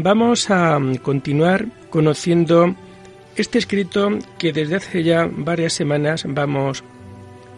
[0.00, 2.76] vamos a continuar conociendo
[3.36, 6.84] este escrito que desde hace ya varias semanas vamos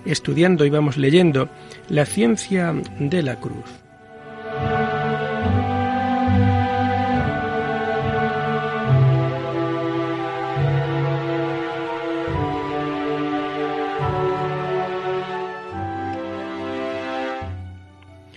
[0.06, 1.50] estudiando y vamos leyendo,
[1.89, 3.67] La ciencia de la cruz.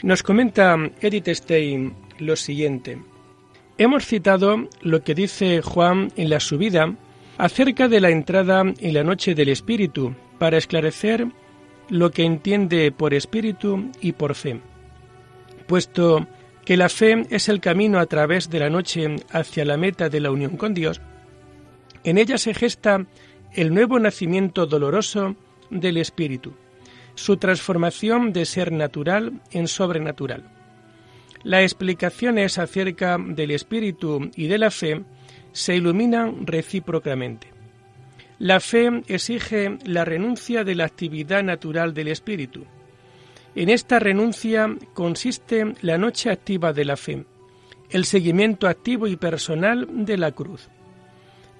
[0.01, 3.12] Nos comenta Edith Stein lo siguiente.
[3.77, 6.93] Hemos citado lo que dice Juan en la subida
[7.37, 11.27] acerca de la entrada en la noche del Espíritu para esclarecer
[11.89, 14.59] lo que entiende por Espíritu y por fe.
[15.67, 16.27] Puesto
[16.65, 20.19] que la fe es el camino a través de la noche hacia la meta de
[20.19, 21.01] la unión con Dios,
[22.03, 23.05] en ella se gesta
[23.53, 25.35] el nuevo nacimiento doloroso
[25.69, 26.53] del Espíritu
[27.15, 30.43] su transformación de ser natural en sobrenatural.
[31.43, 35.03] Las explicaciones acerca del espíritu y de la fe
[35.51, 37.47] se iluminan recíprocamente.
[38.39, 42.65] La fe exige la renuncia de la actividad natural del espíritu.
[43.55, 47.25] En esta renuncia consiste la noche activa de la fe,
[47.89, 50.69] el seguimiento activo y personal de la cruz.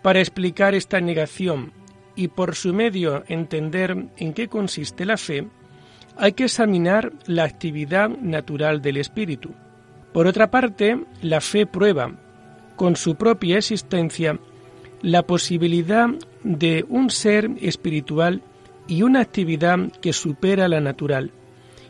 [0.02, 1.72] Para explicar esta negación
[2.16, 5.47] y por su medio entender en qué consiste la fe,
[6.18, 9.53] hay que examinar la actividad natural del espíritu.
[10.13, 12.12] Por otra parte, la fe prueba,
[12.75, 14.40] con su propia existencia,
[15.01, 16.07] la posibilidad
[16.44, 18.41] de un ser espiritual
[18.88, 21.31] y una actividad que supera la natural,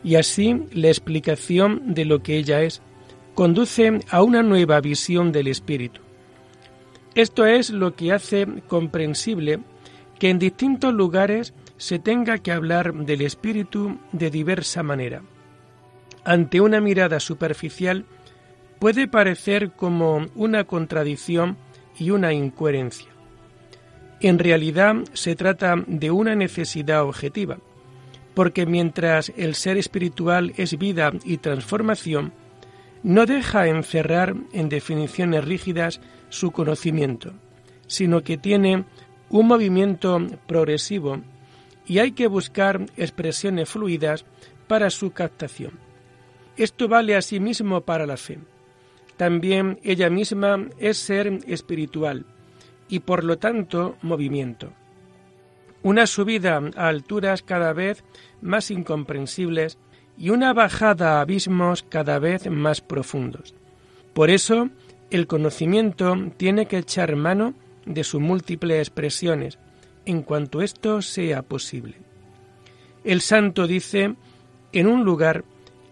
[0.04, 2.82] y así la explicación de lo que ella es
[3.36, 6.02] conduce a una nueva visión del espíritu.
[7.16, 9.60] Esto es lo que hace comprensible
[10.18, 15.22] que en distintos lugares se tenga que hablar del espíritu de diversa manera.
[16.26, 18.06] Ante una mirada superficial
[18.80, 21.58] puede parecer como una contradicción
[21.98, 23.08] y una incoherencia.
[24.20, 27.58] En realidad se trata de una necesidad objetiva,
[28.34, 32.32] porque mientras el ser espiritual es vida y transformación,
[33.04, 37.34] no deja encerrar en definiciones rígidas su conocimiento,
[37.88, 38.86] sino que tiene
[39.30, 41.20] un movimiento progresivo
[41.86, 44.26] y hay que buscar expresiones fluidas
[44.68, 45.93] para su captación.
[46.58, 48.40] Esto vale asimismo para la fe.
[49.18, 52.26] También ella misma es ser espiritual
[52.88, 54.72] y por lo tanto movimiento.
[55.82, 58.04] Una subida a alturas cada vez
[58.42, 59.78] más incomprensibles
[60.18, 63.56] y una bajada a abismos cada vez más profundos.
[64.14, 64.70] Por eso,
[65.10, 67.54] el conocimiento tiene que echar mano
[67.86, 69.60] de sus múltiples expresiones,
[70.06, 71.96] en cuanto esto sea posible.
[73.04, 74.16] El santo dice
[74.72, 75.44] en un lugar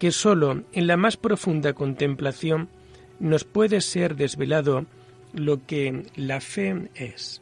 [0.02, 2.68] que sólo en la más profunda contemplación
[3.20, 4.84] nos puede ser desvelado
[5.32, 7.40] lo que la fe es.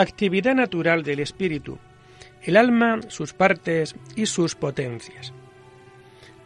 [0.00, 1.78] Actividad natural del espíritu,
[2.42, 5.34] el alma, sus partes y sus potencias.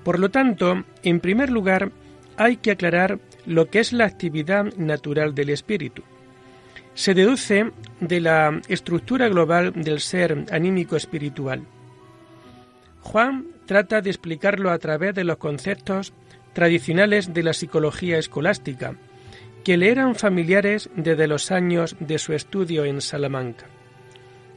[0.02, 1.92] Por lo tanto, en primer lugar,
[2.36, 6.02] hay que aclarar lo que es la actividad natural del espíritu.
[6.94, 7.70] Se deduce
[8.00, 11.62] de la estructura global del ser anímico espiritual.
[13.02, 16.12] Juan trata de explicarlo a través de los conceptos
[16.54, 18.96] tradicionales de la psicología escolástica,
[19.64, 23.66] que le eran familiares desde los años de su estudio en Salamanca.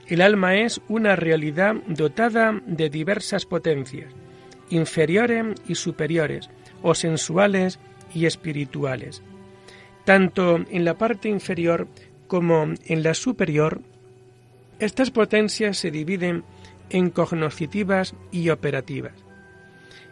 [0.06, 4.14] El alma es una realidad dotada de diversas potencias,
[4.70, 6.50] inferiores y superiores,
[6.82, 7.80] o sensuales
[8.14, 9.24] y espirituales.
[10.06, 11.88] Tanto en la parte inferior
[12.28, 13.82] como en la superior,
[14.80, 16.44] estas potencias se dividen
[16.90, 19.14] en cognoscitivas y operativas.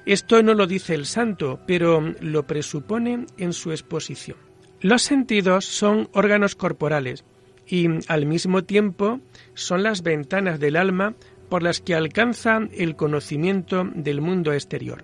[0.06, 4.45] Esto no lo dice el santo, pero lo presupone en su exposición.
[4.86, 7.26] Los sentidos son órganos corporales
[7.66, 9.20] y al mismo tiempo
[9.56, 11.16] son las ventanas del alma
[11.50, 15.04] por las que alcanza el conocimiento del mundo exterior.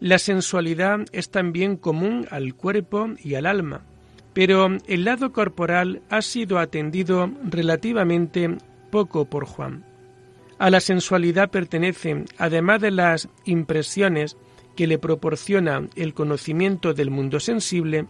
[0.00, 3.86] La sensualidad es también común al cuerpo y al alma,
[4.34, 8.58] pero el lado corporal ha sido atendido relativamente
[8.90, 9.82] poco por Juan.
[10.58, 14.36] A la sensualidad pertenecen, además de las impresiones
[14.76, 18.04] que le proporciona el conocimiento del mundo sensible,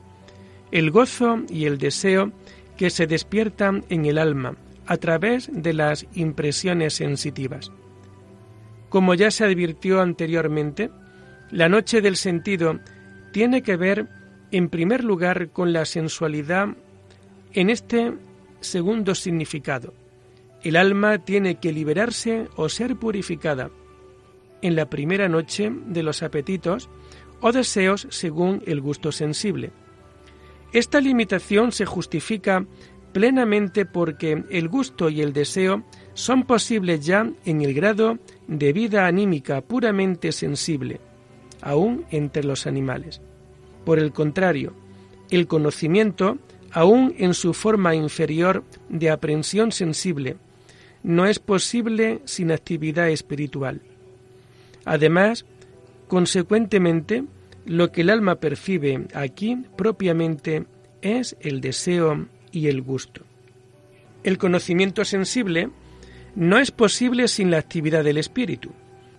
[0.72, 2.32] el gozo y el deseo
[2.76, 7.72] que se despiertan en el alma a través de las impresiones sensitivas.
[8.88, 10.90] Como ya se advirtió anteriormente,
[11.50, 12.78] la noche del sentido
[13.32, 14.06] tiene que ver
[14.50, 16.68] en primer lugar con la sensualidad
[17.52, 18.12] en este
[18.60, 19.92] segundo significado.
[20.62, 23.70] El alma tiene que liberarse o ser purificada
[24.62, 26.88] en la primera noche de los apetitos
[27.40, 29.70] o deseos según el gusto sensible.
[30.72, 32.64] Esta limitación se justifica
[33.12, 39.06] plenamente porque el gusto y el deseo son posibles ya en el grado de vida
[39.06, 41.00] anímica puramente sensible,
[41.62, 43.22] aún entre los animales.
[43.84, 44.74] Por el contrario,
[45.30, 46.38] el conocimiento,
[46.72, 50.36] aún en su forma inferior de aprehensión sensible,
[51.02, 53.80] no es posible sin actividad espiritual.
[54.84, 55.46] Además,
[56.08, 57.24] consecuentemente,
[57.66, 60.66] lo que el alma percibe aquí propiamente
[61.02, 63.22] es el deseo y el gusto.
[64.22, 65.70] El conocimiento sensible
[66.34, 68.70] no es posible sin la actividad del espíritu.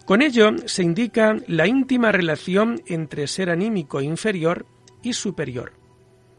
[0.06, 4.66] Con ello se indica la íntima relación entre ser anímico inferior
[5.04, 5.74] y superior.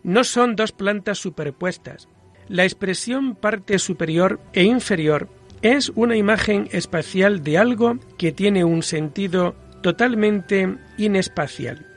[0.03, 2.09] No son dos plantas superpuestas.
[2.49, 5.29] La expresión parte superior e inferior
[5.61, 11.88] es una imagen espacial de algo que tiene un sentido totalmente inespacial.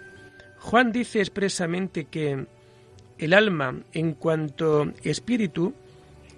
[0.61, 2.45] Juan dice expresamente que
[3.17, 5.73] el alma, en cuanto espíritu,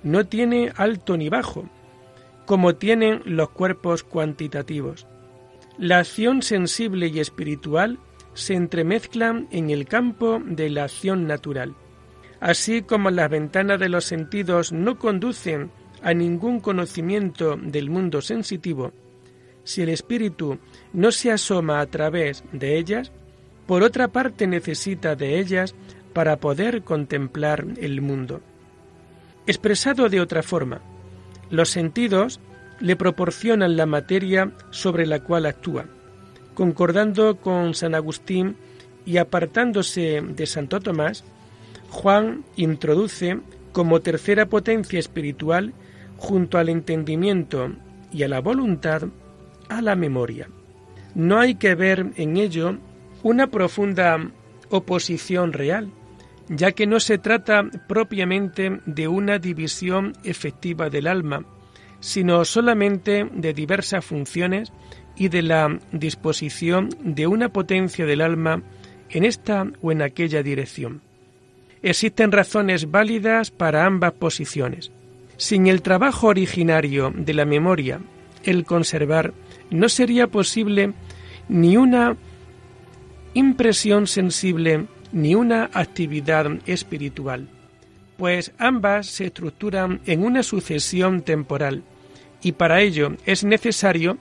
[0.01, 1.69] no tiene alto ni bajo,
[2.45, 5.05] como tienen los cuerpos cuantitativos.
[5.77, 7.99] La acción sensible y espiritual
[8.33, 11.75] se entremezclan en el campo de la acción natural.
[12.39, 15.69] Así como las ventanas de los sentidos no conducen
[16.01, 18.93] a ningún conocimiento del mundo sensitivo,
[19.65, 20.59] si el espíritu
[20.93, 23.11] no se asoma a través de ellas,
[23.68, 25.75] por otra parte necesita de ellas
[26.13, 28.42] para poder contemplar el mundo.
[29.48, 30.81] Expresado de otra forma,
[31.50, 32.39] los sentidos
[32.80, 35.86] le proporcionan la materia sobre la cual actúa,
[36.54, 38.56] concordando con San Agustín
[39.06, 41.24] y apartándose de Santo Tomás,
[41.89, 43.39] Juan introduce
[43.71, 45.74] como tercera potencia espiritual
[46.18, 47.71] junto al entendimiento
[48.12, 49.04] y a la voluntad,
[49.69, 50.48] a la memoria.
[51.15, 52.77] No hay que ver en ello
[53.23, 54.29] una profunda
[54.69, 55.89] oposición real,
[56.49, 61.45] ya que no se trata propiamente de una división efectiva del alma,
[61.99, 64.73] sino solamente de diversas funciones
[65.15, 68.61] y de la disposición de una potencia del alma
[69.09, 71.01] en esta o en aquella dirección.
[71.81, 74.91] Existen razones válidas para ambas posiciones.
[75.38, 78.00] Sin el trabajo originario de la memoria,
[78.43, 79.33] el conservar,
[79.69, 80.93] no sería posible
[81.48, 82.17] ni una
[83.33, 87.47] impresión sensible ni una actividad espiritual,
[88.17, 91.83] pues ambas se estructuran en una sucesión temporal
[92.41, 94.17] y para ello es necesario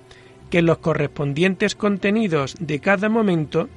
[0.51, 3.69] que los correspondientes contenidos de cada momento,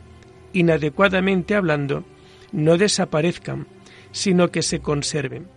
[0.54, 2.04] inadecuadamente hablando,
[2.52, 3.66] no desaparezcan,
[4.12, 5.48] sino que se conserven.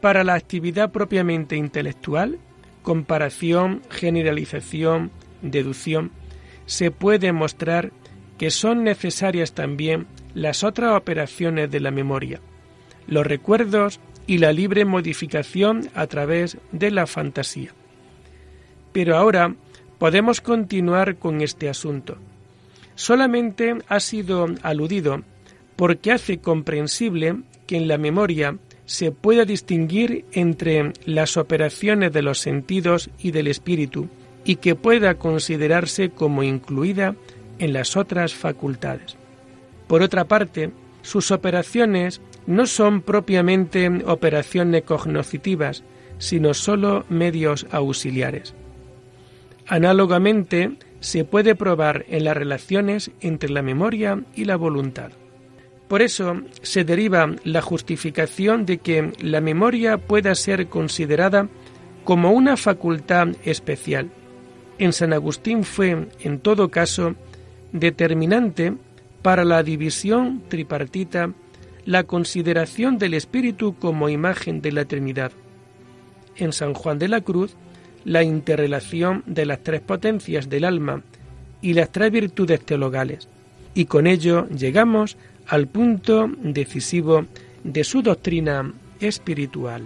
[0.00, 2.38] Para la actividad propiamente intelectual,
[2.82, 5.10] comparación, generalización,
[5.42, 6.10] deducción,
[6.66, 7.92] se puede mostrar
[8.40, 12.40] que son necesarias también las otras operaciones de la memoria,
[13.06, 17.74] los recuerdos y la libre modificación a través de la fantasía.
[18.92, 19.54] Pero ahora
[19.98, 22.16] podemos continuar con este asunto.
[22.94, 25.20] Solamente ha sido aludido
[25.76, 28.56] porque hace comprensible que en la memoria
[28.86, 34.08] se pueda distinguir entre las operaciones de los sentidos y del espíritu
[34.46, 37.14] y que pueda considerarse como incluida
[37.60, 39.16] en las otras facultades.
[39.86, 40.70] Por otra parte,
[41.02, 45.84] sus operaciones no son propiamente operaciones cognoscitivas,
[46.18, 48.54] sino sólo medios auxiliares.
[49.66, 55.12] Análogamente, se puede probar en las relaciones entre la memoria y la voluntad.
[55.88, 61.48] Por eso se deriva la justificación de que la memoria pueda ser considerada
[62.04, 64.10] como una facultad especial.
[64.78, 67.14] En San Agustín fue, en todo caso,
[67.72, 68.74] determinante
[69.22, 71.32] para la división tripartita
[71.84, 75.32] la consideración del Espíritu como imagen de la Trinidad.
[76.36, 77.56] En San Juan de la Cruz,
[78.04, 81.02] la interrelación de las tres potencias del alma
[81.60, 83.28] y las tres virtudes teologales
[83.74, 87.26] y con ello llegamos al punto decisivo
[87.64, 89.82] de su doctrina espiritual.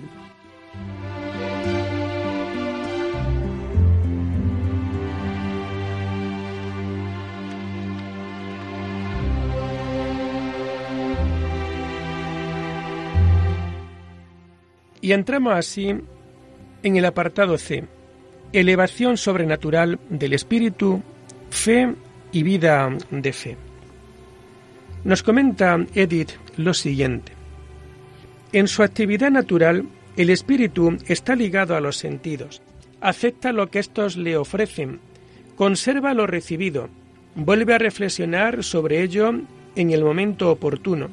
[15.04, 15.94] Y entramos así
[16.82, 17.84] en el apartado C,
[18.54, 21.02] elevación sobrenatural del espíritu,
[21.50, 21.94] fe
[22.32, 23.58] y vida de fe.
[25.04, 27.32] Nos comenta Edith lo siguiente.
[28.54, 29.84] En su actividad natural,
[30.16, 32.62] el espíritu está ligado a los sentidos,
[33.02, 35.00] acepta lo que éstos le ofrecen,
[35.54, 36.88] conserva lo recibido,
[37.34, 39.34] vuelve a reflexionar sobre ello
[39.76, 41.10] en el momento oportuno,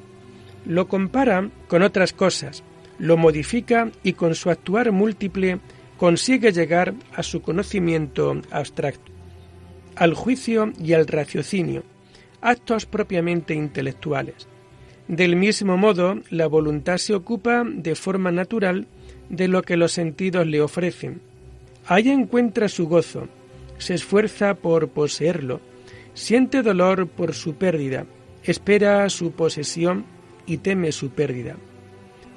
[0.66, 2.64] lo compara con otras cosas,
[3.02, 5.60] lo modifica y con su actuar múltiple
[5.98, 9.12] consigue llegar a su conocimiento abstracto,
[9.96, 11.84] al juicio y al raciocinio,
[12.42, 14.48] actos propiamente intelectuales.
[15.08, 18.88] Del mismo modo, la voluntad se ocupa de forma natural
[19.30, 21.22] de lo que los sentidos le ofrecen.
[21.88, 23.28] Ahí encuentra su gozo,
[23.80, 25.60] se esfuerza por poseerlo,
[26.14, 28.06] siente dolor por su pérdida,
[28.44, 30.06] espera su posesión
[30.46, 31.58] y teme su pérdida.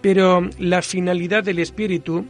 [0.04, 2.26] Pero la finalidad del espíritu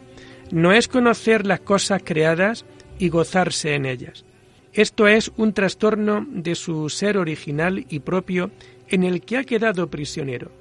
[0.53, 2.65] no es conocer las cosas creadas
[3.01, 4.25] y gozarse en ellas.
[4.73, 8.53] Esto es un trastorno de su ser original y propio
[8.87, 10.53] en el que ha quedado prisionero.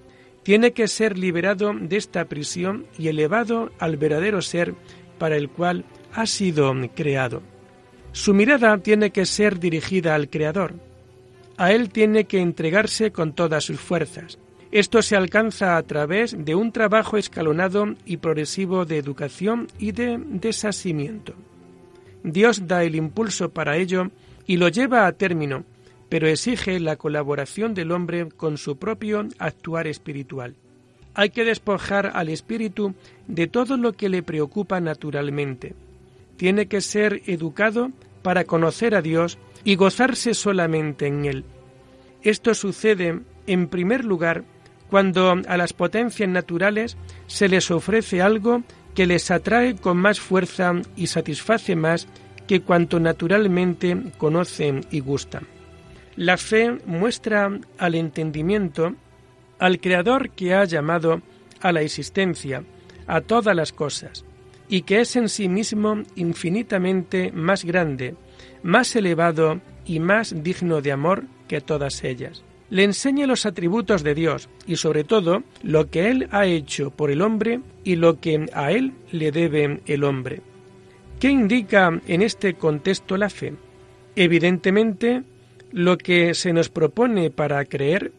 [0.41, 4.73] Tiene que ser liberado de esta prisión y elevado al verdadero ser
[5.19, 7.43] para el cual ha sido creado.
[8.11, 10.73] Su mirada tiene que ser dirigida al Creador.
[11.57, 14.39] A Él tiene que entregarse con todas sus fuerzas.
[14.73, 20.17] Esto se alcanza a través de un trabajo escalonado y progresivo de educación y de
[20.17, 21.35] desasimiento.
[22.23, 24.09] Dios da el impulso para ello
[24.47, 25.63] y lo lleva a término,
[26.09, 30.55] pero exige la colaboración del hombre con su propio actuar espiritual.
[31.13, 32.95] Hay que despojar al espíritu
[33.27, 35.75] de todo lo que le preocupa naturalmente.
[36.35, 37.91] Tiene que ser educado
[38.23, 41.45] para conocer a Dios y gozarse solamente en Él.
[42.23, 44.45] Esto sucede, en primer lugar,
[44.93, 48.61] cuando a las potencias naturales se les ofrece algo
[48.93, 52.07] que les atrae con más fuerza y satisface más
[52.45, 55.47] que cuanto naturalmente conocen y gustan.
[56.15, 58.93] La fe muestra al entendimiento
[59.57, 61.23] al Creador que ha llamado
[61.59, 62.63] a la existencia,
[63.07, 64.23] a todas las cosas,
[64.69, 68.13] y que es en sí mismo infinitamente más grande,
[68.61, 72.43] más elevado y más digno de amor que todas ellas
[72.73, 77.11] le enseña los atributos de Dios y sobre todo lo que Él ha hecho por
[77.11, 80.41] el hombre y lo que a Él le debe el hombre.
[81.19, 83.53] ¿Qué indica en este contexto la fe?
[84.15, 85.21] Evidentemente,
[85.71, 88.11] lo que se nos propone para creer,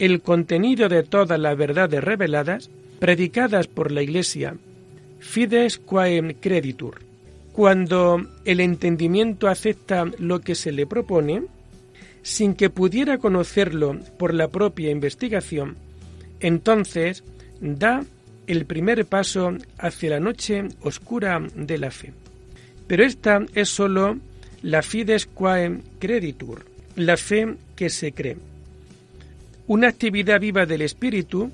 [0.00, 4.56] el contenido de todas las verdades reveladas, predicadas por la Iglesia,
[5.20, 6.98] fides quae creditur.
[7.52, 11.44] Cuando el entendimiento acepta lo que se le propone,
[12.22, 15.76] sin que pudiera conocerlo por la propia investigación,
[16.40, 17.24] entonces
[17.60, 18.04] da
[18.46, 22.12] el primer paso hacia la noche oscura de la fe.
[22.86, 24.18] Pero esta es sólo
[24.62, 28.36] la fides quae creditur, la fe que se cree.
[29.66, 31.50] Una actividad viva del espíritu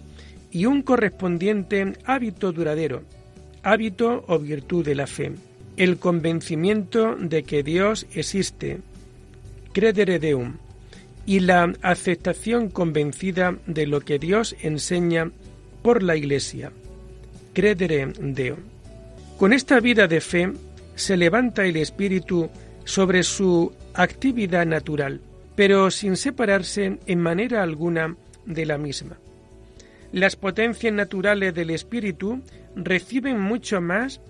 [0.51, 3.03] y un correspondiente hábito duradero,
[3.63, 5.33] hábito o virtud de la fe,
[5.77, 8.79] el convencimiento de que Dios existe,
[9.77, 10.55] credere deum,
[11.27, 15.31] y la aceptación convencida de lo que Dios enseña
[15.83, 16.73] por la Iglesia.
[17.53, 18.57] Credere Deo.
[19.37, 20.51] Con esta vida de fe
[20.95, 22.49] se levanta el espíritu
[22.87, 25.21] sobre su actividad natural,
[25.57, 28.17] pero sin separarse en manera alguna
[28.47, 29.19] de la misma.
[30.11, 32.41] Las potencias naturales del espíritu
[32.77, 34.23] reciben mucho más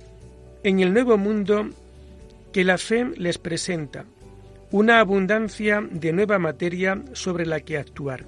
[0.65, 1.71] en el nuevo mundo
[2.53, 4.07] que la fe les presenta,
[4.71, 8.25] una abundancia de nueva materia sobre la que actuar.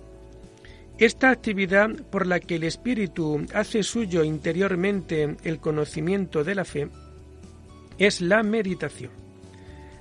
[0.98, 6.88] Esta actividad por la que el espíritu hace suyo interiormente el conocimiento de la fe
[7.98, 9.10] es la meditación.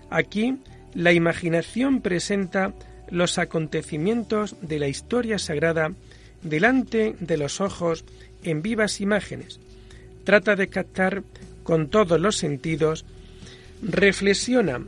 [0.10, 0.58] Aquí
[0.94, 2.74] la imaginación presenta
[3.10, 5.92] los acontecimientos de la historia sagrada
[6.42, 8.06] delante de los ojos
[8.44, 9.60] en vivas imágenes.
[10.24, 11.24] Trata de captar
[11.64, 13.06] con todos los sentidos,
[13.82, 14.82] reflexiona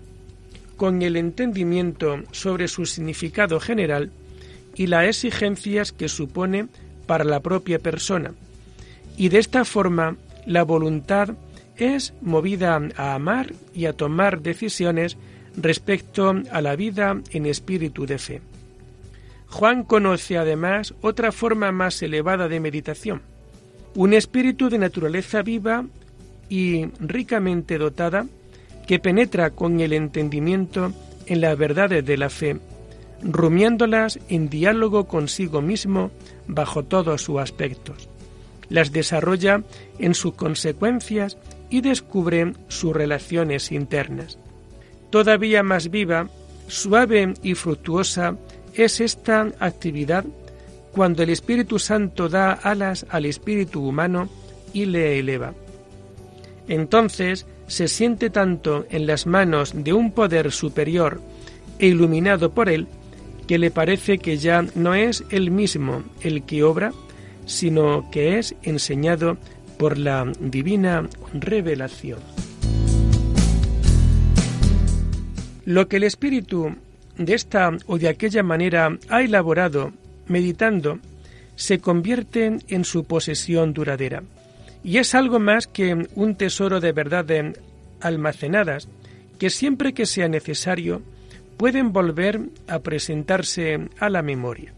[0.80, 4.12] con el entendimiento sobre su significado general
[4.76, 6.68] y las exigencias que supone
[7.06, 8.32] para la propia persona.
[9.18, 11.36] Y de esta forma la voluntad
[11.76, 15.18] es movida a amar y a tomar decisiones
[15.58, 18.42] respecto a la vida en espíritu de fe.
[19.48, 23.22] Juan conoce además otra forma más elevada de meditación,
[23.96, 25.84] un espíritu de naturaleza viva
[26.48, 28.28] y ricamente dotada
[28.90, 30.92] que penetra con el entendimiento
[31.28, 32.58] en las verdades de la fe,
[33.22, 36.10] rumiándolas en diálogo consigo mismo
[36.48, 38.10] bajo todos sus aspectos.
[38.68, 39.62] Las desarrolla
[40.00, 41.38] en sus consecuencias
[41.70, 44.40] y descubre sus relaciones internas.
[45.12, 46.28] Todavía más viva,
[46.68, 48.38] suave y fructuosa
[48.74, 50.26] es esta actividad
[50.94, 54.30] cuando el Espíritu Santo da alas al espíritu humano
[54.74, 55.54] y le eleva.
[56.68, 61.22] Entonces se siente tanto en las manos de un poder superior
[61.78, 62.88] e iluminado por él,
[63.48, 66.92] que le parece que ya no es él mismo el que obra,
[67.46, 69.38] sino que es enseñado
[69.78, 72.20] por la divina revelación.
[75.66, 76.76] Lo que el Espíritu
[77.18, 79.92] de esta o de aquella manera ha elaborado
[80.28, 81.00] meditando
[81.56, 84.24] se convierte en su posesión duradera.
[84.84, 87.60] Y es algo más que un tesoro de verdades
[88.02, 88.88] almacenadas
[89.38, 91.02] que siempre que sea necesario
[91.58, 94.74] pueden volver a presentarse a la memoria.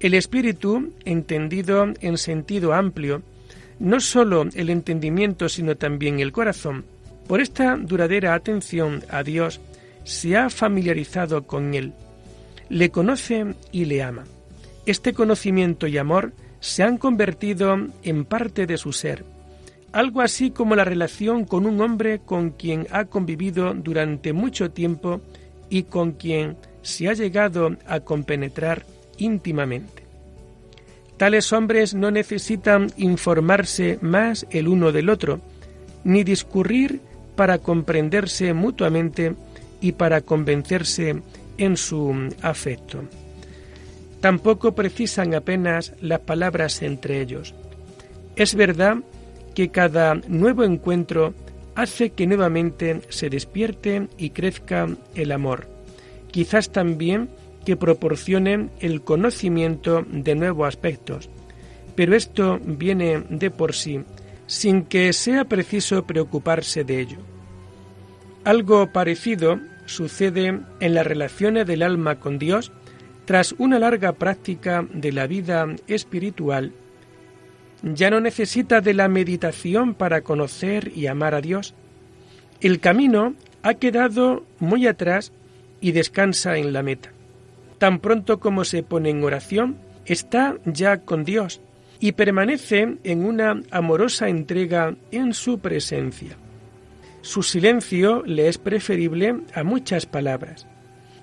[0.00, 3.22] El espíritu, entendido en sentido amplio,
[3.78, 6.84] no sólo el entendimiento, sino también el corazón,
[7.26, 9.60] por esta duradera atención a Dios,
[10.04, 11.92] se ha familiarizado con Él,
[12.68, 14.24] le conoce y le ama.
[14.86, 16.32] Este conocimiento y amor
[16.62, 19.24] se han convertido en parte de su ser,
[19.92, 25.20] algo así como la relación con un hombre con quien ha convivido durante mucho tiempo
[25.68, 28.86] y con quien se ha llegado a compenetrar
[29.18, 30.04] íntimamente.
[31.16, 35.40] Tales hombres no necesitan informarse más el uno del otro,
[36.04, 37.00] ni discurrir
[37.34, 39.34] para comprenderse mutuamente
[39.80, 41.22] y para convencerse
[41.58, 43.02] en su afecto.
[44.22, 47.56] Tampoco precisan apenas las palabras entre ellos.
[48.36, 48.98] Es verdad
[49.52, 51.34] que cada nuevo encuentro
[51.74, 55.66] hace que nuevamente se despierte y crezca el amor.
[56.30, 57.30] Quizás también
[57.66, 61.28] que proporcionen el conocimiento de nuevos aspectos.
[61.96, 64.04] Pero esto viene de por sí,
[64.46, 67.18] sin que sea preciso preocuparse de ello.
[68.44, 72.70] Algo parecido sucede en las relaciones del alma con Dios
[73.24, 76.72] tras una larga práctica de la vida espiritual,
[77.82, 81.74] ya no necesita de la meditación para conocer y amar a Dios.
[82.60, 85.32] El camino ha quedado muy atrás
[85.80, 87.10] y descansa en la meta.
[87.78, 91.60] Tan pronto como se pone en oración, está ya con Dios
[91.98, 96.36] y permanece en una amorosa entrega en su presencia.
[97.20, 100.66] Su silencio le es preferible a muchas palabras.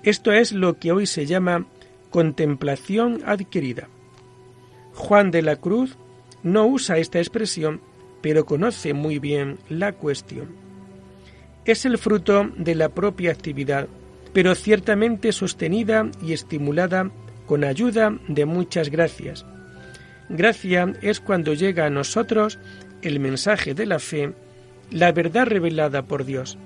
[0.02, 1.66] Esto es lo que hoy se llama
[2.10, 3.88] contemplación adquirida.
[4.94, 5.96] Juan de la Cruz
[6.42, 7.80] no usa esta expresión,
[8.20, 10.48] pero conoce muy bien la cuestión.
[11.64, 13.88] Es el fruto de la propia actividad,
[14.32, 17.10] pero ciertamente sostenida y estimulada
[17.46, 19.44] con ayuda de muchas gracias.
[20.28, 22.58] Gracia es cuando llega a nosotros
[23.02, 24.32] el mensaje de la fe,
[24.90, 26.58] la verdad revelada por Dios.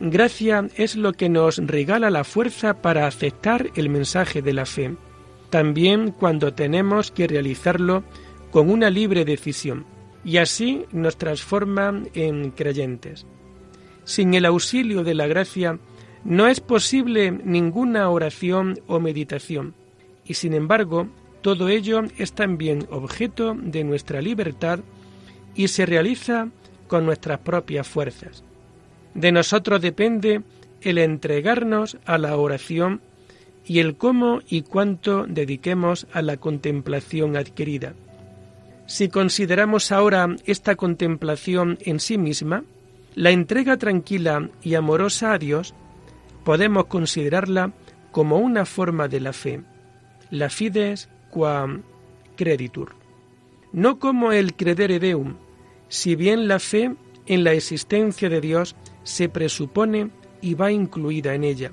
[0.00, 4.94] Gracia es lo que nos regala la fuerza para aceptar el mensaje de la fe,
[5.50, 8.04] también cuando tenemos que realizarlo
[8.52, 9.86] con una libre decisión,
[10.24, 13.26] y así nos transforma en creyentes.
[14.04, 15.80] Sin el auxilio de la gracia
[16.24, 19.74] no es posible ninguna oración o meditación,
[20.24, 21.08] y sin embargo
[21.42, 24.80] todo ello es también objeto de nuestra libertad
[25.56, 26.48] y se realiza
[26.86, 28.44] con nuestras propias fuerzas.
[29.14, 30.42] De nosotros depende
[30.80, 33.00] el entregarnos a la oración
[33.64, 37.94] y el cómo y cuánto dediquemos a la contemplación adquirida.
[38.86, 42.64] Si consideramos ahora esta contemplación en sí misma,
[43.14, 45.74] la entrega tranquila y amorosa a Dios,
[46.44, 47.72] podemos considerarla
[48.10, 49.60] como una forma de la fe,
[50.30, 51.68] la fides qua
[52.36, 52.94] creditur,
[53.72, 55.36] no como el credere deum,
[55.88, 56.94] si bien la fe
[57.26, 58.74] en la existencia de Dios
[59.08, 60.10] se presupone
[60.42, 61.72] y va incluida en ella,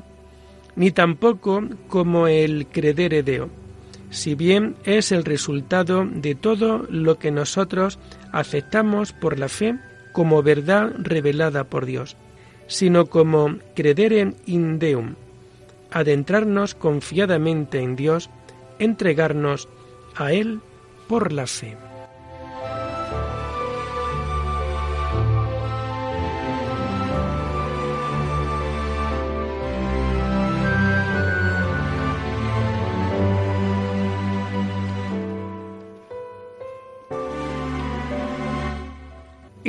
[0.77, 3.49] ni tampoco como el credere deo,
[4.09, 7.99] si bien es el resultado de todo lo que nosotros
[8.31, 9.75] aceptamos por la fe
[10.13, 12.15] como verdad revelada por Dios,
[12.67, 15.15] sino como credere in deum,
[15.91, 18.29] adentrarnos confiadamente en Dios,
[18.79, 19.67] entregarnos
[20.15, 20.61] a Él
[21.09, 21.84] por la fe.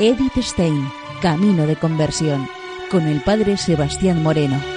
[0.00, 0.90] Edith Stein,
[1.22, 2.48] Camino de Conversión,
[2.90, 4.73] con el padre Sebastián Moreno.